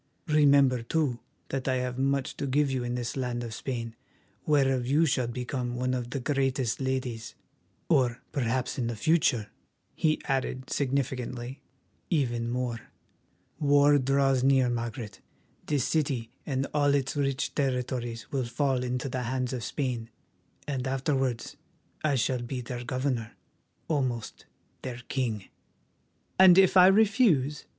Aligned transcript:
Remember, 0.29 0.81
too, 0.81 1.19
that 1.49 1.67
I 1.67 1.75
have 1.75 1.99
much 1.99 2.35
to 2.37 2.47
give 2.47 2.71
you 2.71 2.83
in 2.83 2.95
this 2.95 3.15
land 3.15 3.43
of 3.43 3.53
Spain, 3.53 3.95
whereof 4.47 4.87
you 4.87 5.05
shall 5.05 5.27
become 5.27 5.75
one 5.75 5.93
of 5.93 6.09
the 6.09 6.19
greatest 6.19 6.81
ladies, 6.81 7.35
or 7.87 8.19
perhaps 8.31 8.79
in 8.79 8.87
the 8.87 8.95
future," 8.95 9.49
he 9.93 10.19
added 10.25 10.71
significantly, 10.71 11.61
"even 12.09 12.49
more. 12.49 12.79
War 13.59 13.99
draws 13.99 14.43
near, 14.43 14.69
Margaret; 14.71 15.21
this 15.67 15.87
city 15.87 16.31
and 16.47 16.65
all 16.73 16.95
its 16.95 17.15
rich 17.15 17.53
territories 17.53 18.25
will 18.31 18.45
fall 18.45 18.83
into 18.83 19.07
the 19.07 19.21
hands 19.25 19.53
of 19.53 19.63
Spain, 19.63 20.09
and 20.67 20.87
afterwards 20.87 21.57
I 22.03 22.15
shall 22.15 22.41
be 22.41 22.61
their 22.61 22.83
governor, 22.83 23.33
almost 23.87 24.47
their 24.81 25.03
king." 25.09 25.49
"And 26.39 26.57
if 26.57 26.75
I 26.75 26.87
refuse?" 26.87 27.65